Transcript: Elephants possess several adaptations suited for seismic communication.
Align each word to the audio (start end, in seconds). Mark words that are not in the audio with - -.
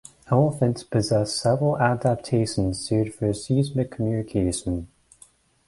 Elephants 0.31 0.83
possess 0.83 1.31
several 1.31 1.77
adaptations 1.77 2.79
suited 2.79 3.13
for 3.13 3.31
seismic 3.35 3.91
communication. 3.91 4.87